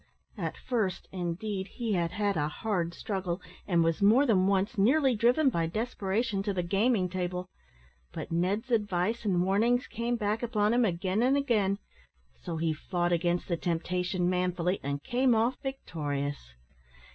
At 0.35 0.57
first, 0.57 1.07
indeed, 1.11 1.67
he 1.67 1.93
had 1.93 2.09
had 2.13 2.35
a 2.35 2.47
hard 2.47 2.95
struggle, 2.95 3.39
and 3.67 3.83
was 3.83 4.01
more 4.01 4.25
than 4.25 4.47
once 4.47 4.75
nearly 4.75 5.13
driven, 5.15 5.51
by 5.51 5.67
desperation, 5.67 6.41
to 6.41 6.53
the 6.55 6.63
gaming 6.63 7.07
table, 7.07 7.51
but 8.11 8.31
Ned's 8.31 8.71
advice 8.71 9.25
and 9.25 9.43
warnings 9.43 9.85
came 9.85 10.15
back 10.15 10.41
upon 10.41 10.73
him 10.73 10.85
again 10.85 11.21
and 11.21 11.37
again 11.37 11.77
so 12.35 12.57
he 12.57 12.73
fought 12.73 13.11
against 13.11 13.47
the 13.47 13.57
temptation 13.57 14.27
manfully, 14.27 14.79
and 14.81 15.03
came 15.03 15.35
off 15.35 15.59
victorious. 15.61 16.55